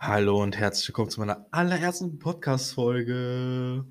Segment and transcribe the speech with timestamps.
[0.00, 3.84] Hallo und herzlich willkommen zu meiner allerersten Podcast-Folge.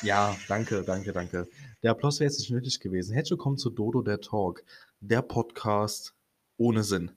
[0.00, 1.46] Ja, danke, danke, danke.
[1.82, 3.12] Der Applaus wäre jetzt nicht nötig gewesen.
[3.12, 4.64] Herzlich willkommen zu Dodo der Talk,
[5.00, 6.14] der Podcast
[6.56, 7.10] ohne Sinn.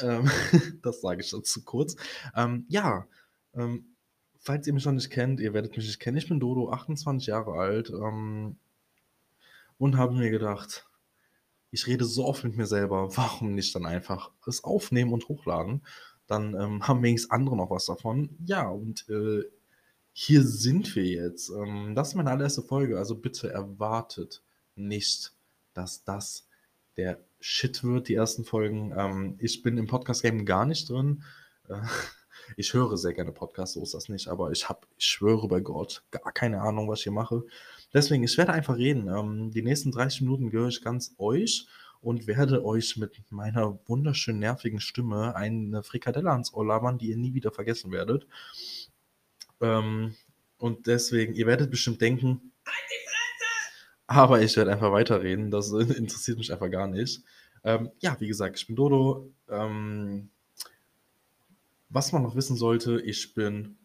[0.00, 0.30] Ähm,
[0.82, 1.96] das sage ich schon zu kurz.
[2.34, 3.06] Ähm, ja,
[3.52, 3.94] ähm,
[4.38, 6.16] falls ihr mich noch nicht kennt, ihr werdet mich nicht kennen.
[6.16, 8.56] Ich bin Dodo, 28 Jahre alt ähm,
[9.76, 10.86] und habe mir gedacht,
[11.76, 15.82] ich rede so oft mit mir selber, warum nicht dann einfach es aufnehmen und hochladen?
[16.26, 18.30] Dann ähm, haben wenigstens andere noch was davon.
[18.46, 19.44] Ja, und äh,
[20.14, 21.50] hier sind wir jetzt.
[21.50, 24.42] Ähm, das ist meine allererste Folge, also bitte erwartet
[24.74, 25.34] nicht,
[25.74, 26.48] dass das
[26.96, 28.94] der Shit wird, die ersten Folgen.
[28.96, 31.24] Ähm, ich bin im Podcast-Game gar nicht drin.
[31.68, 31.82] Äh,
[32.56, 35.60] ich höre sehr gerne Podcasts, so ist das nicht, aber ich habe, ich schwöre bei
[35.60, 37.44] Gott, gar keine Ahnung, was ich hier mache.
[37.92, 39.08] Deswegen, ich werde einfach reden.
[39.08, 41.66] Ähm, die nächsten 30 Minuten gehöre ich ganz euch
[42.00, 47.16] und werde euch mit meiner wunderschön nervigen Stimme eine Frikadelle ans Ohr labern, die ihr
[47.16, 48.26] nie wieder vergessen werdet.
[49.60, 50.14] Ähm,
[50.58, 52.52] und deswegen, ihr werdet bestimmt denken,
[54.06, 55.50] aber ich werde einfach weiterreden.
[55.50, 57.22] Das interessiert mich einfach gar nicht.
[57.64, 59.32] Ähm, ja, wie gesagt, ich bin Dodo.
[59.48, 60.30] Ähm,
[61.88, 63.76] was man noch wissen sollte, ich bin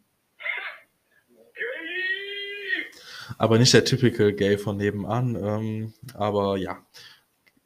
[3.37, 5.35] aber nicht der typical Gay von nebenan.
[5.35, 6.85] Ähm, aber ja,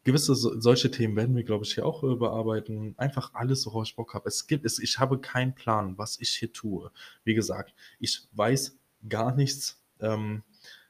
[0.04, 2.96] gewisse so, solche Themen werden wir, glaube ich, hier auch äh, bearbeiten.
[2.98, 4.30] Einfach alles, worauf ich Bock habe.
[4.30, 6.92] Es gibt es, ich habe keinen Plan, was ich hier tue.
[7.24, 8.78] Wie gesagt, ich weiß
[9.10, 9.82] gar nichts.
[10.00, 10.44] Ähm,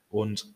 [0.09, 0.53] und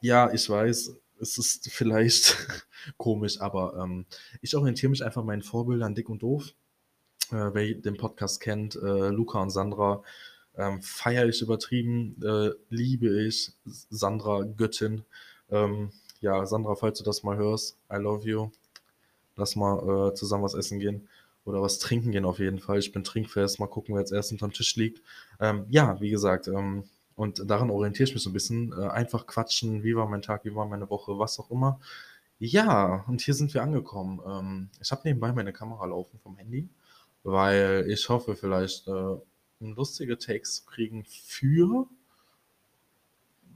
[0.00, 2.36] ja, ich weiß, es ist vielleicht
[2.96, 4.06] komisch, aber ähm,
[4.40, 6.54] ich orientiere mich einfach meinen Vorbildern dick und doof.
[7.30, 10.02] Äh, wer den Podcast kennt, äh, Luca und Sandra,
[10.56, 15.04] ähm, feiere ich übertrieben, äh, liebe ich Sandra Göttin.
[15.50, 18.50] Ähm, ja, Sandra, falls du das mal hörst, I love you.
[19.36, 21.08] Lass mal äh, zusammen was essen gehen
[21.44, 22.78] oder was trinken gehen auf jeden Fall.
[22.78, 25.02] Ich bin trinkfest, mal gucken, wer jetzt erst unterm Tisch liegt.
[25.40, 28.72] Ähm, ja, wie gesagt, ähm, und daran orientiere ich mich so ein bisschen.
[28.72, 31.80] Äh, einfach quatschen, wie war mein Tag, wie war meine Woche, was auch immer.
[32.38, 34.20] Ja, und hier sind wir angekommen.
[34.26, 36.68] Ähm, ich habe nebenbei meine Kamera laufen vom Handy,
[37.22, 39.16] weil ich hoffe, vielleicht äh,
[39.70, 41.86] lustige Takes zu kriegen für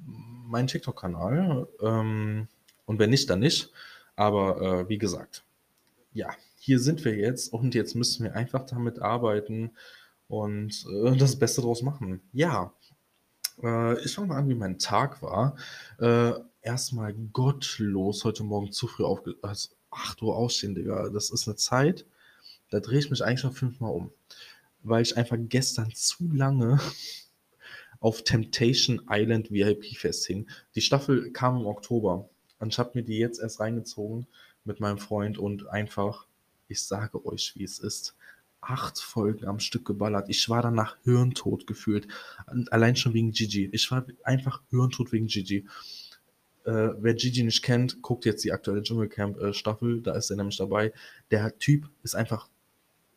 [0.07, 1.69] meinen TikTok-Kanal.
[1.81, 2.49] Ähm,
[2.87, 3.73] und wenn nicht, dann nicht.
[4.15, 5.45] Aber äh, wie gesagt,
[6.13, 9.73] ja, hier sind wir jetzt und jetzt müssen wir einfach damit arbeiten
[10.29, 12.21] und äh, das Beste draus machen.
[12.33, 12.73] Ja,
[13.63, 15.57] äh, ich fange mal an, wie mein Tag war.
[15.99, 19.35] Äh, erstmal gottlos heute Morgen zu früh aufge...
[19.43, 21.09] Also 8 Uhr ausstehen, Digga.
[21.09, 22.07] Das ist eine Zeit,
[22.71, 24.11] da drehe ich mich eigentlich schon fünfmal um.
[24.89, 26.81] Weil ich einfach gestern zu lange
[28.01, 30.49] auf Temptation Island VIP festhing.
[30.75, 32.29] Die Staffel kam im Oktober.
[32.59, 34.27] Und ich habe mir die jetzt erst reingezogen
[34.65, 36.27] mit meinem Freund und einfach,
[36.69, 38.17] ich sage euch, wie es ist,
[38.61, 40.29] acht Folgen am Stück geballert.
[40.29, 42.09] Ich war danach hirntot gefühlt.
[42.71, 43.69] Allein schon wegen Gigi.
[43.73, 45.67] Ich war einfach hirntot wegen Gigi.
[46.65, 49.99] Äh, wer Gigi nicht kennt, guckt jetzt die aktuelle Dschungelcamp-Staffel.
[49.99, 50.93] Äh, da ist er nämlich dabei.
[51.31, 52.49] Der Typ ist einfach.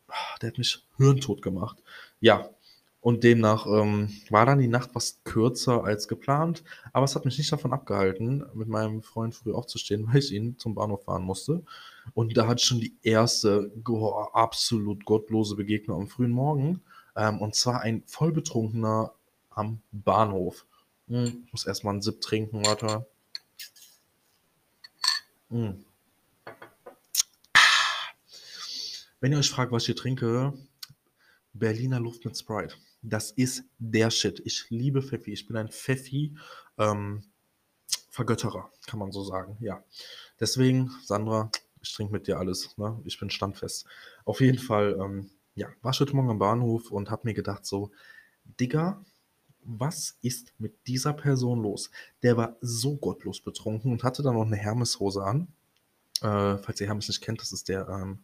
[0.09, 1.78] Ah, der hat mich hirntot gemacht.
[2.20, 2.50] Ja,
[3.02, 7.38] und demnach ähm, war dann die Nacht was kürzer als geplant, aber es hat mich
[7.38, 11.64] nicht davon abgehalten, mit meinem Freund früh aufzustehen, weil ich ihn zum Bahnhof fahren musste.
[12.14, 16.81] Und da hat schon die erste oh, absolut gottlose Begegnung am frühen Morgen.
[17.16, 19.14] Ähm, und zwar ein vollbetrunkener
[19.50, 20.66] am Bahnhof.
[21.08, 23.06] Hm, ich muss erstmal einen Sip trinken, warte.
[25.50, 25.86] Hm.
[29.22, 30.53] Wenn ihr euch fragt, was ich hier trinke,
[31.52, 32.75] Berliner Luft mit Sprite.
[33.02, 34.41] Das ist der Shit.
[34.46, 35.34] Ich liebe Pfeffi.
[35.34, 36.38] Ich bin ein Pfeffi
[36.78, 37.24] ähm,
[38.16, 39.57] kann man so sagen.
[39.59, 39.84] Ja.
[40.40, 42.78] Deswegen, Sandra, ich trinke mit dir alles.
[42.78, 43.00] Ne?
[43.06, 43.85] Ich bin standfest.
[44.24, 47.66] Auf jeden Fall, ähm, ja, war ich heute Morgen am Bahnhof und habe mir gedacht,
[47.66, 47.91] so,
[48.59, 49.03] Digga,
[49.63, 51.91] was ist mit dieser Person los?
[52.24, 55.47] Der war so gottlos betrunken und hatte dann noch eine Hermeshose an.
[56.22, 58.19] Äh, falls ihr Hermes nicht kennt, das ist der ähm,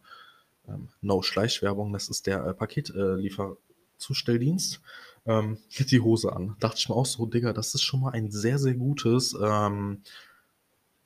[0.67, 4.81] ähm, No Schleichwerbung, das ist der äh, Paketlieferzustelldienst.
[5.25, 6.55] Ähm, die Hose an.
[6.59, 10.01] Dachte ich mir auch so, Digga, das ist schon mal ein sehr, sehr gutes, ähm,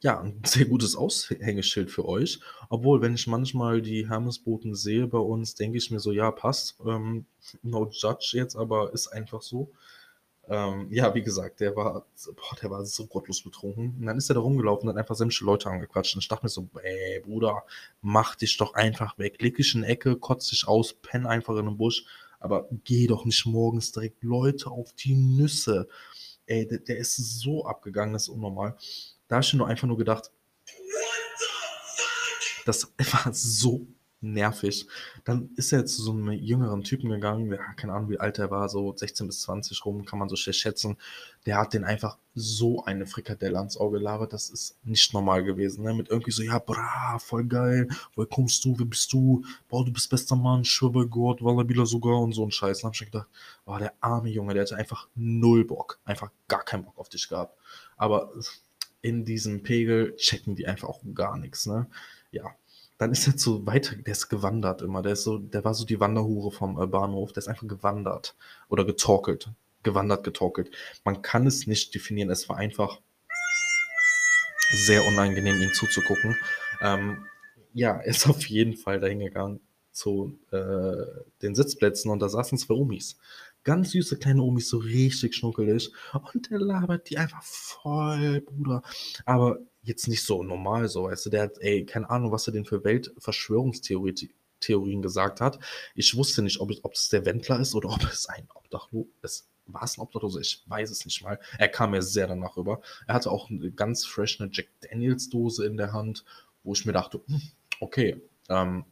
[0.01, 2.39] ja, ein sehr gutes Aushängeschild für euch.
[2.69, 6.77] Obwohl, wenn ich manchmal die Hermesboten sehe bei uns, denke ich mir so, ja, passt.
[6.85, 7.25] Ähm,
[7.61, 9.71] no judge jetzt, aber ist einfach so.
[10.49, 13.95] Ähm, ja, wie gesagt, der war, boah, der war so gottlos betrunken.
[13.99, 16.15] Und dann ist er da rumgelaufen und hat einfach sämtliche Leute angequatscht.
[16.15, 17.63] Und ich dachte mir so, ey, Bruder,
[18.01, 19.39] mach dich doch einfach weg.
[19.41, 22.03] Leg dich in die Ecke, kotz dich aus, penn einfach in den Busch.
[22.39, 25.87] Aber geh doch nicht morgens direkt Leute auf die Nüsse.
[26.47, 28.75] Ey, der, der ist so abgegangen, das ist unnormal.
[29.27, 30.31] Da habe ich nur einfach nur gedacht,
[32.65, 33.87] Das war so
[34.21, 34.87] nervig.
[35.23, 38.51] Dann ist er zu so einem jüngeren Typen gegangen, ja, keine Ahnung, wie alt er
[38.51, 40.97] war, so 16 bis 20 rum, kann man so schlecht schätzen.
[41.45, 45.83] Der hat den einfach so eine Frikadelle ans Auge gelabert, das ist nicht normal gewesen.
[45.83, 45.93] Ne?
[45.93, 49.43] Mit irgendwie so, ja, bra, voll geil, woher kommst du, wer bist du?
[49.69, 52.81] Boah, du bist bester Mann, schwör bei Gott, Wallabila sogar und so ein Scheiß.
[52.81, 53.27] Dann hab ich gedacht,
[53.65, 57.29] boah, der arme Junge, der hatte einfach null Bock, einfach gar keinen Bock auf dich
[57.29, 57.57] gehabt.
[57.97, 58.31] Aber
[59.01, 61.87] in diesem Pegel checken die einfach auch gar nichts, ne?
[62.31, 62.53] Ja,
[62.99, 65.01] dann ist er so weiter, der ist gewandert immer.
[65.01, 67.31] Der ist so, der war so die Wanderhure vom äh, Bahnhof.
[67.31, 68.35] Der ist einfach gewandert
[68.67, 69.49] oder getorkelt.
[69.83, 70.69] Gewandert, getorkelt.
[71.05, 72.29] Man kann es nicht definieren.
[72.29, 72.99] Es war einfach
[74.71, 76.35] sehr unangenehm, ihm zuzugucken.
[76.81, 77.25] Ähm,
[77.73, 79.61] ja, er ist auf jeden Fall dahin gegangen
[79.93, 81.05] zu äh,
[81.41, 83.17] den Sitzplätzen und da saßen zwei Omis.
[83.69, 85.91] Ganz süße kleine Omis, so richtig schnuckelig.
[86.33, 88.81] Und der labert die einfach voll, Bruder.
[89.25, 92.53] Aber jetzt nicht so normal so, weißt du, der hat, ey, keine Ahnung, was er
[92.53, 95.59] denn für Weltverschwörungstheorien gesagt hat.
[95.93, 99.47] Ich wusste nicht, ob, ob es der Wendler ist oder ob es ein Obdachlos ist.
[99.67, 100.39] War es ein Obdachloser?
[100.39, 101.39] Ich weiß es nicht mal.
[101.59, 102.81] Er kam mir sehr danach rüber.
[103.05, 106.25] Er hatte auch eine ganz fresh eine Jack Daniels Dose in der Hand,
[106.63, 107.39] wo ich mir dachte, hm,
[107.79, 108.19] okay,
[108.49, 108.85] ähm,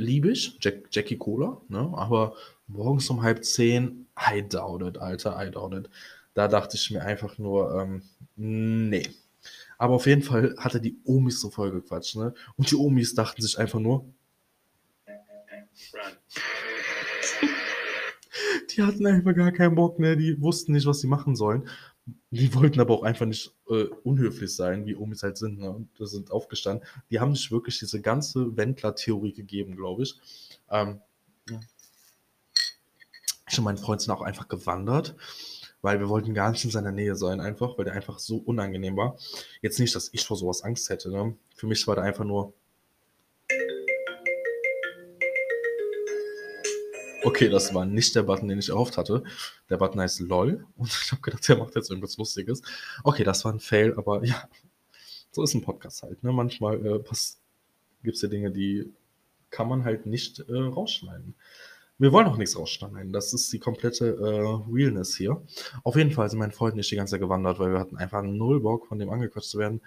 [0.00, 1.92] liebe ich, Jack, Jackie Cola, ne?
[1.94, 2.34] aber
[2.66, 5.88] morgens um halb zehn, I doubt it, Alter, I doubt it.
[6.34, 8.02] Da dachte ich mir einfach nur, ähm,
[8.36, 9.08] nee.
[9.78, 12.34] Aber auf jeden Fall hat er die Omis so voll gequatscht, ne?
[12.56, 14.04] Und die Omis dachten sich einfach nur,
[18.70, 20.16] die hatten einfach gar keinen Bock, ne?
[20.16, 21.68] Die wussten nicht, was sie machen sollen.
[22.30, 25.70] Die wollten aber auch einfach nicht äh, unhöflich sein, wie Omis halt sind, ne?
[25.70, 26.86] Und sind aufgestanden.
[27.10, 30.18] Die haben sich wirklich diese ganze Wendler-Theorie gegeben, glaube ich.
[30.70, 31.00] Ähm,
[33.48, 35.16] ich und mein Freund sind auch einfach gewandert
[35.82, 38.96] weil wir wollten gar nicht in seiner Nähe sein, einfach, weil der einfach so unangenehm
[38.96, 39.16] war.
[39.62, 41.10] Jetzt nicht, dass ich vor sowas Angst hätte.
[41.10, 41.36] Ne?
[41.54, 42.52] Für mich war der einfach nur.
[47.22, 49.22] Okay, das war nicht der Button, den ich erhofft hatte.
[49.68, 52.62] Der Button heißt LOL und ich habe gedacht, der macht jetzt irgendwas Lustiges.
[53.04, 54.48] Okay, das war ein Fail, aber ja,
[55.30, 56.22] so ist ein Podcast halt.
[56.22, 56.32] Ne?
[56.32, 57.02] Manchmal äh,
[58.02, 58.92] gibt es ja Dinge, die
[59.50, 61.34] kann man halt nicht äh, rausschneiden.
[61.98, 63.12] Wir wollen auch nichts rausschneiden.
[63.12, 65.42] Das ist die komplette äh, Realness hier.
[65.84, 68.22] Auf jeden Fall sind mein Freund nicht die ganze Zeit gewandert, weil wir hatten einfach
[68.22, 69.82] null Bock, von dem angequatscht zu werden.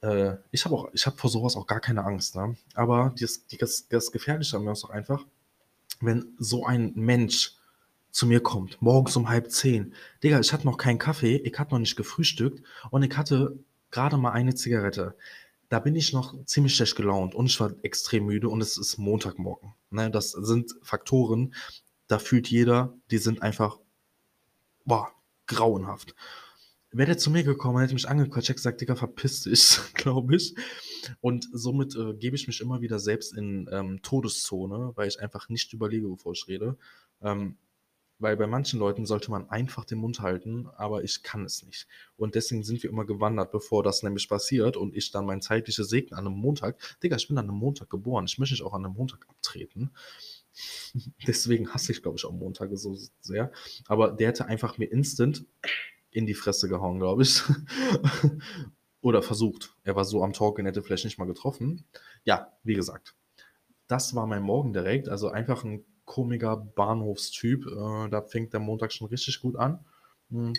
[0.00, 2.36] Äh, ich habe auch, ich habe vor sowas auch gar keine Angst.
[2.36, 2.56] Ne?
[2.74, 5.26] Aber das, das, das Gefährliche an mir ist auch einfach,
[6.00, 7.56] wenn so ein Mensch
[8.10, 9.94] zu mir kommt, morgens um halb zehn.
[10.22, 13.58] Digga, ich hatte noch keinen Kaffee, ich hatte noch nicht gefrühstückt und ich hatte
[13.90, 15.16] gerade mal eine Zigarette
[15.74, 18.98] da bin ich noch ziemlich schlecht gelaunt und ich war extrem müde und es ist
[18.98, 19.74] Montagmorgen.
[19.90, 21.52] Ne, das sind Faktoren,
[22.06, 23.80] da fühlt jeder, die sind einfach,
[24.84, 25.10] boah,
[25.46, 26.14] grauenhaft.
[26.92, 30.54] Wäre der zu mir gekommen, hätte mich angequatscht, hätte gesagt, Digga, verpiss dich, glaube ich.
[31.20, 35.48] Und somit äh, gebe ich mich immer wieder selbst in ähm, Todeszone, weil ich einfach
[35.48, 36.76] nicht überlege, bevor ich rede.
[37.22, 37.56] Ähm,
[38.18, 41.86] weil bei manchen Leuten sollte man einfach den Mund halten, aber ich kann es nicht.
[42.16, 45.88] Und deswegen sind wir immer gewandert, bevor das nämlich passiert und ich dann mein zeitliches
[45.88, 46.78] Segen an einem Montag.
[47.02, 48.26] Digga, ich bin an einem Montag geboren.
[48.26, 49.90] Ich möchte nicht auch an einem Montag abtreten.
[51.26, 53.52] deswegen hasse ich, glaube ich, auch Montage so sehr.
[53.86, 55.44] Aber der hätte einfach mir instant
[56.10, 57.42] in die Fresse gehauen, glaube ich.
[59.04, 59.74] Oder versucht.
[59.84, 61.84] Er war so am Talken, hätte vielleicht nicht mal getroffen.
[62.24, 63.14] Ja, wie gesagt.
[63.86, 65.10] Das war mein Morgen direkt.
[65.10, 67.66] Also einfach ein komischer Bahnhofstyp.
[67.66, 69.84] Äh, da fängt der Montag schon richtig gut an.
[70.30, 70.54] Hm.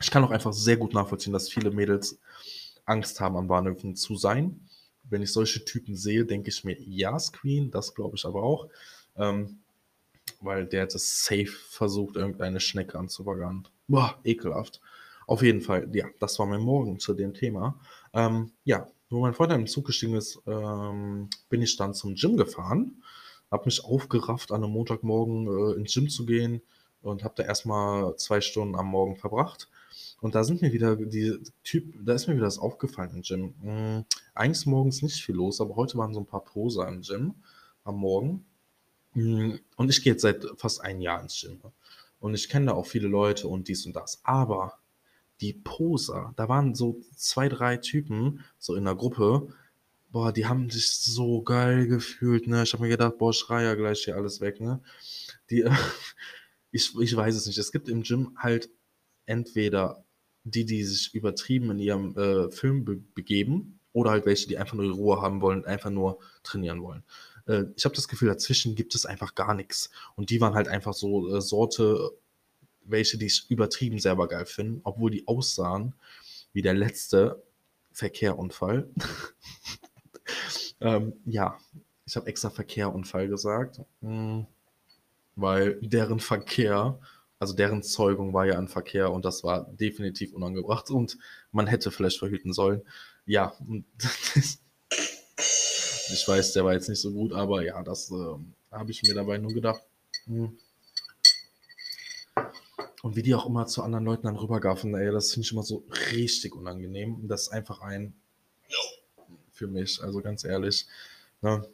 [0.00, 2.20] Ich kann auch einfach sehr gut nachvollziehen, dass viele Mädels
[2.84, 4.68] Angst haben, an Bahnhöfen zu sein.
[5.02, 8.68] Wenn ich solche Typen sehe, denke ich mir, ja, Screen, das glaube ich aber auch.
[9.16, 9.58] Ähm,
[10.40, 13.66] weil der hat es safe versucht, irgendeine Schnecke anzubaggern.
[13.88, 14.80] Boah, ekelhaft.
[15.32, 17.80] Auf jeden Fall, ja, das war mein Morgen zu dem Thema.
[18.12, 22.36] Ähm, ja, wo mein Freund im Zug gestiegen ist, ähm, bin ich dann zum Gym
[22.36, 23.02] gefahren
[23.52, 26.62] habe mich aufgerafft, an einem Montagmorgen äh, ins Gym zu gehen
[27.02, 29.68] und habe da erstmal zwei Stunden am Morgen verbracht.
[30.22, 33.54] Und da sind mir wieder die Typ, da ist mir wieder das aufgefallen im Gym.
[33.60, 37.34] Mhm, eigentlich morgens nicht viel los, aber heute waren so ein paar Poser im Gym
[37.84, 38.46] am Morgen.
[39.14, 41.60] Mhm, und ich gehe jetzt seit fast ein Jahr ins Gym.
[42.20, 44.20] Und ich kenne da auch viele Leute und dies und das.
[44.22, 44.78] Aber
[45.42, 49.48] die Poser, da waren so zwei, drei Typen, so in der Gruppe,
[50.10, 52.62] boah, die haben sich so geil gefühlt, ne?
[52.62, 54.80] Ich habe mir gedacht, boah, schrei ja gleich hier alles weg, ne?
[55.50, 55.64] Die,
[56.70, 57.58] ich, ich weiß es nicht.
[57.58, 58.70] Es gibt im Gym halt
[59.26, 60.04] entweder
[60.44, 64.74] die, die sich übertrieben in ihrem äh, Film be begeben, oder halt welche, die einfach
[64.74, 67.04] nur die Ruhe haben wollen, einfach nur trainieren wollen.
[67.46, 69.90] Äh, ich habe das Gefühl, dazwischen gibt es einfach gar nichts.
[70.16, 72.12] Und die waren halt einfach so äh, Sorte,
[72.84, 75.94] welche, die ich übertrieben selber geil finden, obwohl die aussahen
[76.52, 77.42] wie der letzte
[77.92, 78.88] Verkehrunfall.
[80.80, 81.58] ähm, ja,
[82.06, 84.46] ich habe extra Verkehrunfall gesagt, hm,
[85.36, 86.98] weil deren Verkehr,
[87.38, 91.18] also deren Zeugung war ja ein Verkehr und das war definitiv unangebracht und
[91.52, 92.82] man hätte vielleicht verhüten sollen.
[93.24, 93.54] Ja,
[95.38, 98.36] ich weiß, der war jetzt nicht so gut, aber ja, das äh,
[98.70, 99.82] habe ich mir dabei nur gedacht.
[100.24, 100.58] Hm.
[103.02, 105.64] Und wie die auch immer zu anderen Leuten dann rübergaffen, ey, das finde ich immer
[105.64, 107.28] so richtig unangenehm.
[107.28, 108.14] Das ist einfach ein
[109.52, 110.86] für mich, also ganz ehrlich.
[111.40, 111.64] Ne?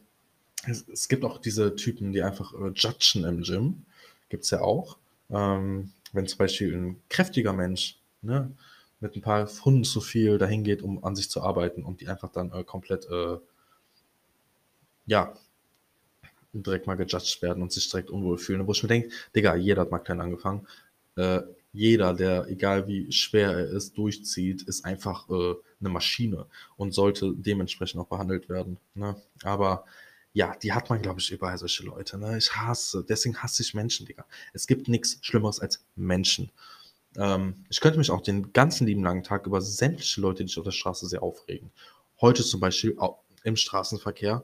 [0.67, 3.85] Es, es, gibt auch diese Typen, die einfach äh, judgen im Gym.
[4.29, 4.97] Gibt es ja auch.
[5.29, 8.51] Ähm, wenn zum Beispiel ein kräftiger Mensch ne,
[8.99, 12.07] mit ein paar Pfunden zu viel dahin geht, um an sich zu arbeiten und die
[12.07, 13.37] einfach dann äh, komplett, äh,
[15.05, 15.33] ja,
[16.51, 18.67] direkt mal gejudged werden und sich direkt unwohl fühlen.
[18.67, 20.67] Wo ich mir denke, Digga, jeder hat mal klein angefangen.
[21.15, 26.47] Äh, jeder, der, egal wie schwer er ist, durchzieht, ist einfach äh, eine Maschine
[26.77, 28.77] und sollte dementsprechend auch behandelt werden.
[28.95, 29.15] Ne?
[29.43, 29.85] Aber
[30.33, 32.17] ja, die hat man, glaube ich, überall solche Leute.
[32.17, 32.37] Ne?
[32.37, 34.25] Ich hasse, deswegen hasse ich Menschen, Digga.
[34.53, 36.51] Es gibt nichts Schlimmeres als Menschen.
[37.17, 40.57] Ähm, ich könnte mich auch den ganzen lieben langen Tag über sämtliche Leute, die ich
[40.57, 41.71] auf der Straße sehe, aufregen.
[42.21, 42.97] Heute zum Beispiel
[43.43, 44.43] im Straßenverkehr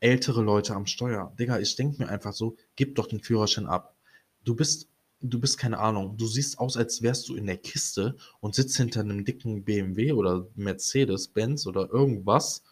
[0.00, 1.32] ältere Leute am Steuer.
[1.38, 3.96] Digga, ich denke mir einfach so, gib doch den Führerschein ab.
[4.44, 4.88] Du bist
[5.24, 8.76] du bist keine Ahnung, du siehst aus, als wärst du in der Kiste und sitzt
[8.76, 12.62] hinter einem dicken BMW oder Mercedes, Benz oder irgendwas.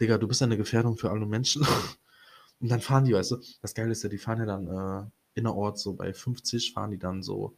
[0.00, 1.66] Digga, du bist eine Gefährdung für alle Menschen.
[2.60, 5.38] und dann fahren die, weißt du, das Geile ist ja, die fahren ja dann äh,
[5.38, 7.54] innerorts so bei 50, fahren die dann so.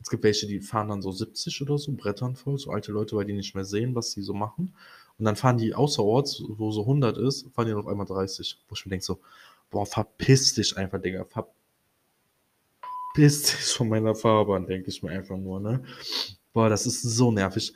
[0.00, 3.16] Es gibt welche, die fahren dann so 70 oder so, Brettern voll, so alte Leute,
[3.16, 4.74] weil die nicht mehr sehen, was sie so machen.
[5.18, 8.60] Und dann fahren die außerorts, wo so 100 ist, fahren die dann auf einmal 30.
[8.68, 9.18] Wo ich mir denke so,
[9.70, 11.57] boah, verpiss dich einfach, Digga, verpiss
[13.18, 15.82] ist von meiner Fahrbahn, denke ich mir einfach nur, ne?
[16.52, 17.72] Boah, das ist so nervig.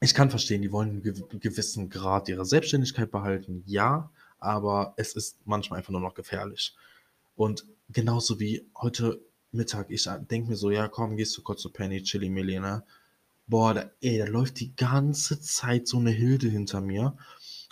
[0.00, 5.38] Ich kann verstehen, die wollen einen gewissen Grad ihrer Selbstständigkeit behalten, ja, aber es ist
[5.46, 6.74] manchmal einfach nur noch gefährlich.
[7.34, 9.20] Und genauso wie heute
[9.52, 12.84] Mittag, ich denke mir so, ja, komm, gehst du kurz zu Penny, Chili Milli, ne?
[13.46, 17.16] Boah, da, ey, da läuft die ganze Zeit so eine Hilde hinter mir.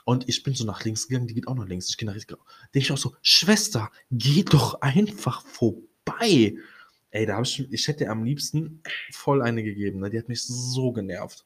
[0.04, 1.88] Und ich bin so nach links gegangen, die geht auch nach links.
[1.88, 2.28] Ich gehe nach rechts.
[2.28, 2.38] Denke
[2.74, 6.56] ich auch so, Schwester, geh doch einfach vorbei.
[7.14, 10.00] Ey, da habe ich, ich hätte am liebsten voll eine gegeben.
[10.00, 10.10] Ne?
[10.10, 11.44] Die hat mich so genervt.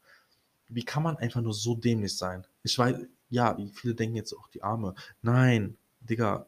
[0.69, 2.47] Wie kann man einfach nur so dämlich sein?
[2.63, 2.97] Ich weiß,
[3.29, 4.95] ja, viele denken jetzt auch die Arme.
[5.21, 6.47] Nein, Digga,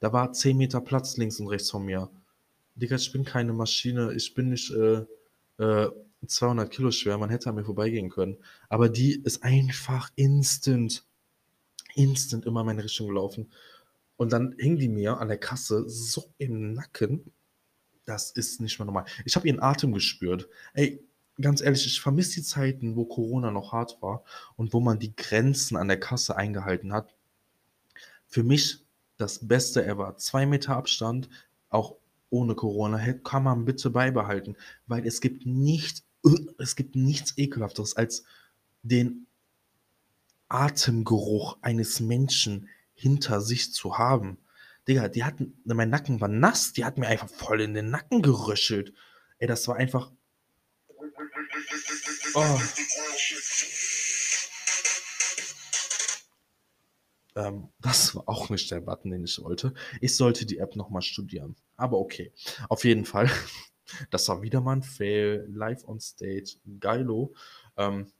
[0.00, 2.08] da war 10 Meter Platz links und rechts von mir.
[2.76, 5.04] Digga, ich bin keine Maschine, ich bin nicht äh,
[5.58, 5.90] äh,
[6.26, 8.38] 200 Kilo schwer, man hätte an mir vorbeigehen können.
[8.70, 11.04] Aber die ist einfach instant,
[11.94, 13.52] instant immer in meine Richtung gelaufen.
[14.16, 17.32] Und dann hing die mir an der Kasse so im Nacken,
[18.06, 19.04] das ist nicht mehr normal.
[19.24, 20.48] Ich habe ihren Atem gespürt.
[20.72, 21.04] Ey,
[21.40, 24.24] ganz ehrlich, ich vermisse die Zeiten, wo Corona noch hart war
[24.56, 27.14] und wo man die Grenzen an der Kasse eingehalten hat.
[28.26, 28.84] Für mich
[29.16, 30.16] das Beste ever.
[30.16, 31.28] Zwei Meter Abstand,
[31.68, 31.96] auch
[32.30, 36.04] ohne Corona, kann man bitte beibehalten, weil es gibt nicht,
[36.58, 38.24] es gibt nichts ekelhafteres als
[38.82, 39.26] den
[40.48, 44.38] Atemgeruch eines Menschen hinter sich zu haben.
[44.88, 48.22] Digga, die hatten, mein Nacken war nass, die hat mir einfach voll in den Nacken
[48.22, 48.92] geröschelt.
[49.38, 50.12] Ey, das war einfach.
[52.34, 52.60] Oh.
[57.34, 59.74] Ähm, das war auch nicht der Button, den ich wollte.
[60.00, 61.56] Ich sollte die App nochmal studieren.
[61.76, 62.32] Aber okay.
[62.68, 63.30] Auf jeden Fall.
[64.10, 65.46] Das war wieder mal ein Fail.
[65.48, 66.56] Live on Stage.
[66.80, 67.36] Geilo.
[67.76, 68.10] Ähm,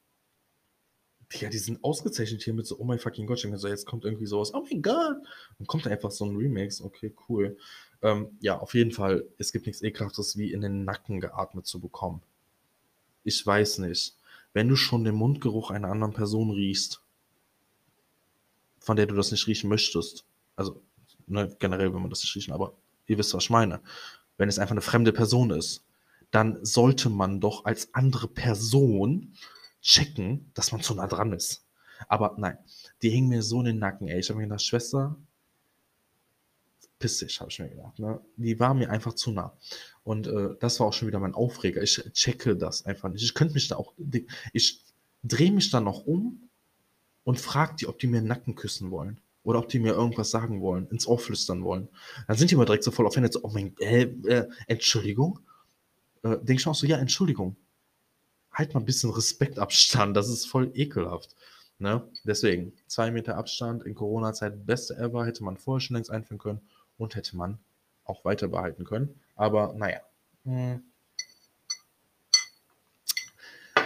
[1.33, 4.27] ja, die sind ausgezeichnet hier mit so, oh mein fucking Gott, so, jetzt kommt irgendwie
[4.27, 5.19] sowas, oh mein Gott,
[5.59, 7.57] dann kommt einfach so ein Remix, okay, cool.
[8.03, 11.81] Ähm, ja, auf jeden Fall, es gibt nichts ekelhaftes, wie in den Nacken geatmet zu
[11.81, 12.23] bekommen.
[13.25, 14.17] Ich weiß nicht,
[14.53, 17.03] wenn du schon den Mundgeruch einer anderen Person riechst,
[18.79, 20.81] von der du das nicht riechen möchtest, also
[21.27, 22.73] ne, generell will man das nicht riechen, aber
[23.07, 23.81] ihr wisst, was ich meine,
[24.37, 25.85] wenn es einfach eine fremde Person ist,
[26.31, 29.33] dann sollte man doch als andere Person
[29.87, 31.65] checken, dass man zu nah dran ist.
[32.09, 32.59] Aber nein,
[33.03, 34.19] die hingen mir so in den Nacken, ey.
[34.19, 35.17] Ich habe mir gedacht, Schwester,
[36.99, 37.99] piss dich, habe ich mir gedacht.
[37.99, 38.21] Ne?
[38.37, 39.57] Die war mir einfach zu nah.
[40.03, 41.83] Und äh, das war auch schon wieder mein Aufreger.
[41.83, 43.23] Ich checke das einfach nicht.
[43.23, 43.95] Ich könnte mich da auch,
[44.53, 44.83] ich
[45.23, 46.49] drehe mich dann noch um
[47.25, 49.21] und frage die, ob die mir den Nacken küssen wollen.
[49.45, 51.89] Oder ob die mir irgendwas sagen wollen, ins Ohr flüstern wollen.
[52.27, 55.39] Dann sind die immer direkt so voll offended, so, oh mein, äh, äh, Entschuldigung?
[56.25, 57.57] Äh, denke ich auch so, ja, Entschuldigung
[58.57, 60.17] halt mal ein bisschen Respektabstand.
[60.17, 61.37] Das ist voll ekelhaft.
[61.79, 62.09] Ne?
[62.25, 66.61] Deswegen, zwei Meter Abstand in Corona-Zeit, beste ever, hätte man vorher schon längst einführen können
[66.97, 67.59] und hätte man
[68.05, 69.21] auch weiter behalten können.
[69.35, 70.01] Aber naja.
[70.45, 70.83] Hm.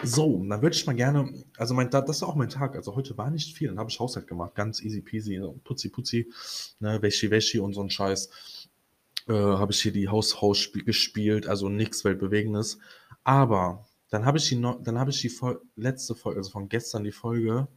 [0.02, 2.74] So, dann würde ich mal gerne, also mein, das ist auch mein Tag.
[2.74, 6.32] Also heute war nicht viel, dann habe ich Haushalt gemacht, ganz easy peasy, putzi putzi,
[6.78, 8.68] ne, wäschi wäschi und so ein Scheiß.
[9.28, 12.78] Äh, habe ich hier die Haushaus gespielt, also nichts Weltbewegendes.
[13.24, 17.04] Aber dann habe ich die, dann habe ich die Vol letzte Folge, also von gestern
[17.04, 17.68] die Folge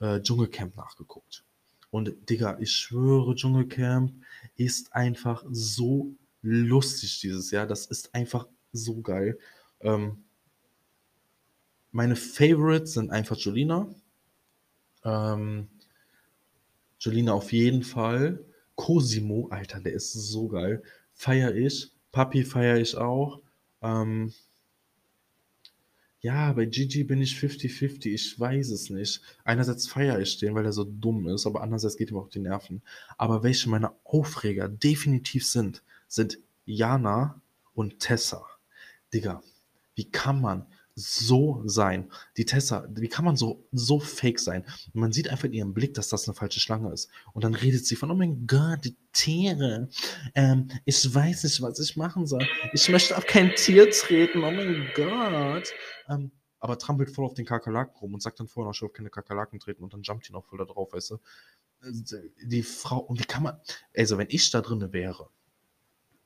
[0.00, 1.44] äh, Dschungelcamp nachgeguckt.
[1.90, 4.12] Und Digga, ich schwöre, Dschungelcamp
[4.56, 7.66] ist einfach so lustig dieses Jahr.
[7.66, 9.38] Das ist einfach so geil.
[9.80, 10.24] Ähm,
[11.90, 13.88] meine Favorites sind einfach Jolina.
[15.04, 15.68] Ähm,
[17.00, 18.44] Jolina auf jeden Fall.
[18.74, 20.82] Cosimo, Alter, der ist so geil.
[21.14, 21.92] Feier ich.
[22.12, 23.40] Papi feier ich auch.
[23.80, 24.34] Ähm,
[26.26, 28.08] ja, bei Gigi bin ich 50-50.
[28.08, 29.20] Ich weiß es nicht.
[29.44, 32.40] Einerseits feiere ich den, weil er so dumm ist, aber andererseits geht ihm auch die
[32.40, 32.82] Nerven.
[33.16, 37.40] Aber welche meiner Aufreger definitiv sind, sind Jana
[37.74, 38.44] und Tessa.
[39.14, 39.40] Digga,
[39.94, 42.10] wie kann man so sein.
[42.38, 44.64] Die Tessa, wie kann man so, so fake sein?
[44.94, 47.10] man sieht einfach in ihrem Blick, dass das eine falsche Schlange ist.
[47.34, 49.88] Und dann redet sie von, oh mein Gott, die Tiere.
[50.34, 52.48] Ähm, ich weiß nicht, was ich machen soll.
[52.72, 55.68] Ich möchte auf kein Tier treten, oh mein Gott.
[56.08, 58.88] Ähm, aber trampelt voll auf den Kakerlaken rum und sagt dann vorher noch, ich will
[58.88, 61.18] auf keine Kakerlaken treten und dann jumpt ihn auch voll da drauf, weißt du.
[62.42, 63.60] Die Frau, und wie kann man,
[63.94, 65.28] also wenn ich da drinne wäre,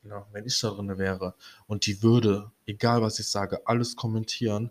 [0.03, 1.35] ja, wenn ich da drin wäre
[1.67, 4.71] und die würde, egal was ich sage, alles kommentieren,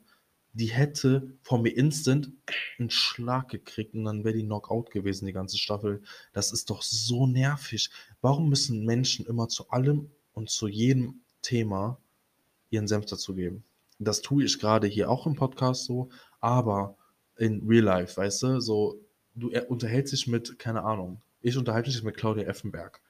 [0.54, 2.32] die hätte von mir instant
[2.80, 6.02] einen Schlag gekriegt und dann wäre die Knockout gewesen, die ganze Staffel.
[6.34, 7.92] Das ist doch so nervig.
[8.22, 12.00] Warum müssen Menschen immer zu allem und zu jedem Thema
[12.72, 13.64] ihren Senf dazugeben?
[14.00, 16.10] Das tue ich gerade hier auch im Podcast so,
[16.40, 16.98] aber
[17.38, 19.00] in Real Life, weißt du, so,
[19.36, 23.02] du unterhältst dich mit, keine Ahnung, ich unterhalte mich mit Claudia Effenberg.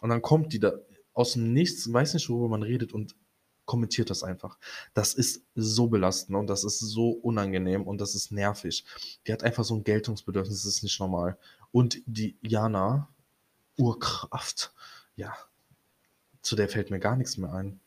[0.00, 0.72] Und dann kommt die da
[1.18, 3.16] aus dem Nichts, weiß nicht, worüber man redet und
[3.64, 4.56] kommentiert das einfach.
[4.94, 8.84] Das ist so belastend und das ist so unangenehm und das ist nervig.
[9.26, 11.36] Die hat einfach so ein Geltungsbedürfnis, das ist nicht normal.
[11.72, 13.08] Und die Jana,
[13.76, 14.72] Urkraft,
[15.16, 15.34] ja,
[16.40, 17.80] zu der fällt mir gar nichts mehr ein.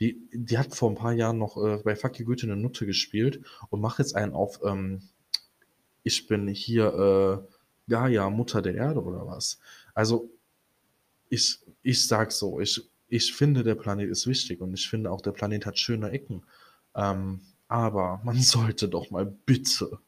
[0.00, 2.86] Die, die hat vor ein paar Jahren noch äh, bei Fuck You Goethe eine Nutte
[2.86, 5.02] gespielt und macht jetzt einen auf, ähm,
[6.02, 9.58] ich bin hier äh, Gaia, Mutter der Erde oder was.
[9.94, 10.30] Also
[11.28, 15.22] ich, ich sag so, ich, ich finde, der Planet ist wichtig und ich finde auch,
[15.22, 16.44] der Planet hat schöne Ecken.
[16.94, 19.98] Ähm, aber man sollte doch mal bitte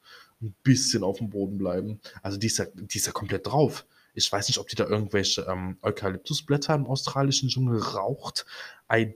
[0.43, 1.99] ein bisschen auf dem Boden bleiben.
[2.21, 3.87] Also die ist ja, die ist ja komplett drauf.
[4.13, 8.45] Ich weiß nicht, ob die da irgendwelche ähm, Eukalyptusblätter im australischen Dschungel raucht.
[8.93, 9.15] I,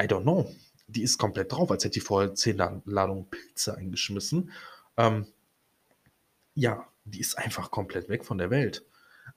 [0.00, 0.50] I don't know.
[0.86, 4.52] Die ist komplett drauf, als hätte die vorher zehn Ladungen Pilze eingeschmissen.
[4.96, 5.26] Ähm,
[6.54, 8.86] ja, die ist einfach komplett weg von der Welt.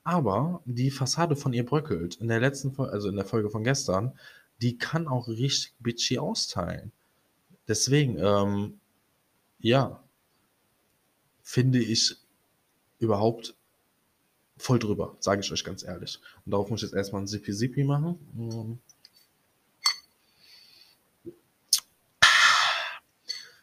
[0.04, 2.16] Aber die Fassade von ihr bröckelt.
[2.16, 4.12] In der letzten Folge, also in der Folge von gestern,
[4.62, 6.92] die kann auch richtig bitchy austeilen.
[7.68, 8.80] Deswegen, ähm,
[9.58, 10.02] ja,
[11.42, 12.16] finde ich
[12.98, 13.54] überhaupt
[14.56, 16.20] voll drüber, sage ich euch ganz ehrlich.
[16.44, 18.18] Und darauf muss ich jetzt erstmal ein Sippy Sippy machen.
[18.32, 18.78] Mm.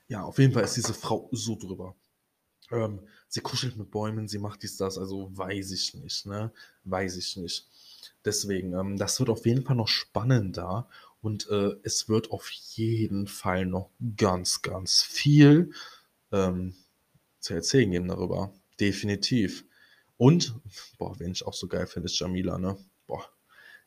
[0.07, 1.95] Ja, auf jeden Fall ist diese Frau so drüber.
[2.71, 6.52] Ähm, sie kuschelt mit Bäumen, sie macht dies, das, also weiß ich nicht, ne?
[6.84, 7.67] Weiß ich nicht.
[8.26, 10.88] Deswegen, ähm, das wird auf jeden Fall noch spannender
[11.21, 15.71] und äh, es wird auf jeden Fall noch ganz, ganz viel
[16.32, 16.76] ähm,
[17.39, 18.54] zu erzählen geben darüber.
[18.80, 19.65] Definitiv.
[20.17, 20.56] Und,
[20.97, 22.78] boah, wen ich auch so geil finde, ist Jamila, ne?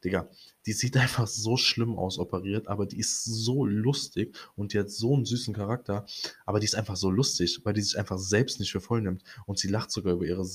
[0.07, 0.31] Digga,
[0.64, 4.90] die sieht einfach so schlimm aus operiert, aber die ist so lustig und die hat
[4.90, 6.07] so einen süßen Charakter,
[6.47, 9.25] aber die ist einfach so lustig, weil die sich einfach selbst nicht für voll nimmt
[9.47, 10.47] und sie lacht sogar über ihre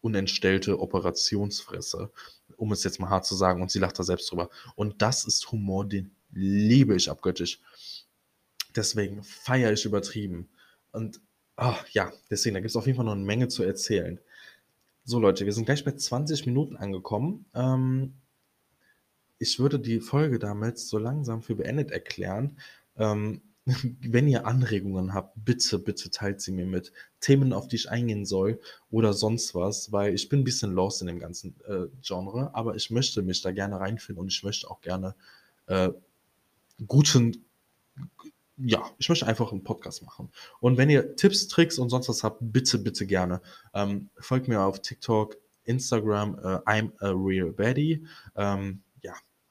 [0.00, 2.10] unentstellte Operationsfresse,
[2.56, 4.50] um es jetzt mal hart zu sagen, und sie lacht da selbst drüber.
[4.74, 7.60] Und das ist Humor, den liebe ich abgöttisch.
[8.76, 10.50] Deswegen feiere ich übertrieben.
[10.92, 11.22] Und
[11.56, 14.20] ach, ja, deswegen, da gibt es auf jeden Fall noch eine Menge zu erzählen.
[15.04, 17.46] So Leute, wir sind gleich bei 20 Minuten angekommen.
[17.54, 18.14] Ähm,
[19.38, 22.58] ich würde die Folge damit so langsam für beendet erklären.
[22.96, 23.42] Ähm,
[24.00, 26.92] wenn ihr Anregungen habt, bitte, bitte teilt sie mir mit.
[27.20, 31.00] Themen, auf die ich eingehen soll oder sonst was, weil ich bin ein bisschen lost
[31.00, 34.70] in dem ganzen äh, Genre, aber ich möchte mich da gerne reinfinden und ich möchte
[34.70, 35.14] auch gerne
[35.66, 35.90] äh,
[36.86, 37.44] guten,
[38.58, 40.30] ja, ich möchte einfach einen Podcast machen.
[40.60, 43.40] Und wenn ihr Tipps, Tricks und sonst was habt, bitte, bitte gerne.
[43.72, 48.06] Ähm, folgt mir auf TikTok, Instagram, äh, I'm a Real Baddie.
[48.36, 48.82] Ähm,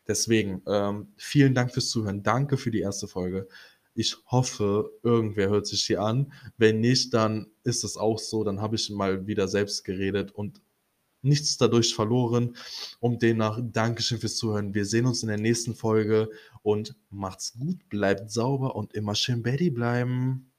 [0.08, 2.24] Deswegen, ähm, vielen Dank fürs Zuhören.
[2.24, 3.48] Danke für die erste Folge.
[3.96, 6.34] Ich hoffe, irgendwer hört sich hier an.
[6.58, 8.44] Wenn nicht, dann ist es auch so.
[8.44, 10.62] Dann habe ich mal wieder selbst geredet und
[11.22, 12.56] nichts dadurch verloren
[13.00, 14.74] und demnach Dankeschön fürs Zuhören.
[14.74, 16.30] Wir sehen uns in der nächsten Folge
[16.62, 20.52] und macht's gut, bleibt sauber und immer schön Betty bleiben.